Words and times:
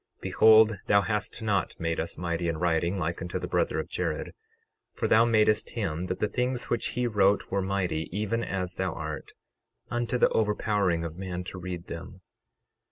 Behold, 0.19 0.79
thou 0.87 1.03
hast 1.03 1.43
not 1.43 1.79
made 1.79 1.99
us 1.99 2.17
mighty 2.17 2.47
in 2.47 2.57
writing 2.57 2.97
like 2.97 3.21
unto 3.21 3.37
the 3.37 3.45
brother 3.47 3.79
of 3.79 3.87
Jared, 3.87 4.33
for 4.95 5.07
thou 5.07 5.25
madest 5.25 5.69
him 5.77 6.07
that 6.07 6.17
the 6.17 6.27
things 6.27 6.71
which 6.71 6.93
he 6.97 7.05
wrote 7.05 7.51
were 7.51 7.61
mighty 7.61 8.09
even 8.11 8.43
as 8.43 8.77
thou 8.77 8.93
art, 8.93 9.33
unto 9.91 10.17
the 10.17 10.29
overpowering 10.29 11.03
of 11.03 11.17
man 11.17 11.43
to 11.43 11.59
read 11.59 11.85
them. 11.85 12.21